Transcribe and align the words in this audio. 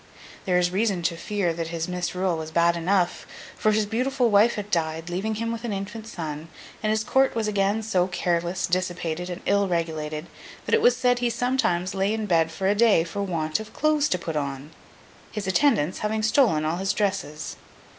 There 0.45 0.57
is 0.57 0.71
reason 0.71 1.03
to 1.03 1.15
fear 1.15 1.53
that 1.53 1.67
his 1.67 1.87
misrule 1.87 2.35
was 2.35 2.49
bad 2.49 2.75
enough; 2.75 3.27
for 3.55 3.71
his 3.71 3.85
beautiful 3.85 4.31
wife 4.31 4.55
had 4.55 4.71
died, 4.71 5.11
leaving 5.11 5.35
him 5.35 5.51
with 5.51 5.63
an 5.63 5.71
infant 5.73 6.07
son, 6.07 6.47
and 6.81 6.89
his 6.89 7.03
court 7.03 7.35
was 7.35 7.47
again 7.47 7.83
so 7.83 8.07
careless, 8.07 8.65
dissipated, 8.65 9.29
and 9.29 9.43
ill 9.45 9.67
regulated, 9.67 10.25
that 10.65 10.73
it 10.73 10.81
was 10.81 10.97
said 10.97 11.19
he 11.19 11.29
sometimes 11.29 11.93
lay 11.93 12.15
in 12.15 12.25
bed 12.25 12.47
of 12.47 12.61
a 12.63 12.73
day 12.73 13.03
for 13.03 13.21
want 13.21 13.59
of 13.59 13.73
clothes 13.73 14.09
to 14.09 14.17
put 14.17 14.35
on—his 14.35 15.45
attendants 15.45 15.99
having 15.99 16.23
stolen 16.23 16.65
all 16.65 16.77
his 16.77 16.93
dresses. 16.93 17.57